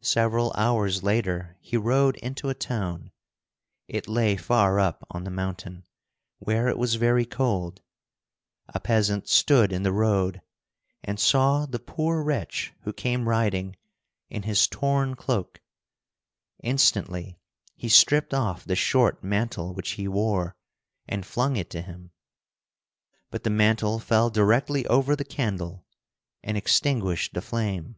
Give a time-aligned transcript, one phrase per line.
[0.00, 3.12] Several hours later he rode into a town.
[3.86, 5.84] It lay far up on the mountain,
[6.40, 7.80] where it was very cold.
[8.70, 10.42] A peasant stood in the road
[11.04, 13.76] and saw the poor wretch who came riding
[14.28, 15.60] in his torn cloak.
[16.64, 17.38] Instantly
[17.76, 20.56] he stripped off the short mantle which he wore,
[21.06, 22.10] and flung it to him.
[23.30, 25.86] But the mantle fell directly over the candle
[26.42, 27.94] and extinguished the flame.